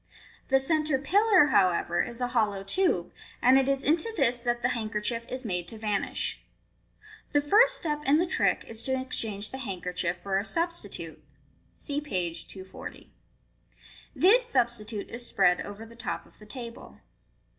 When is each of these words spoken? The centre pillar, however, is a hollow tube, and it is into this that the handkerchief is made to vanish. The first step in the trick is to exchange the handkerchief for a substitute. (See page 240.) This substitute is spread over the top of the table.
The 0.47 0.57
centre 0.59 0.97
pillar, 0.97 1.45
however, 1.53 2.01
is 2.01 2.21
a 2.21 2.29
hollow 2.29 2.63
tube, 2.63 3.13
and 3.39 3.59
it 3.59 3.69
is 3.69 3.83
into 3.83 4.11
this 4.17 4.41
that 4.41 4.63
the 4.63 4.69
handkerchief 4.69 5.29
is 5.31 5.45
made 5.45 5.67
to 5.67 5.77
vanish. 5.77 6.41
The 7.33 7.39
first 7.41 7.75
step 7.77 8.03
in 8.07 8.17
the 8.17 8.25
trick 8.25 8.63
is 8.67 8.81
to 8.81 8.99
exchange 8.99 9.51
the 9.51 9.59
handkerchief 9.59 10.17
for 10.23 10.39
a 10.39 10.43
substitute. 10.43 11.23
(See 11.75 12.01
page 12.01 12.47
240.) 12.47 13.11
This 14.15 14.43
substitute 14.43 15.11
is 15.11 15.27
spread 15.27 15.61
over 15.61 15.85
the 15.85 15.95
top 15.95 16.25
of 16.25 16.39
the 16.39 16.47
table. 16.47 16.97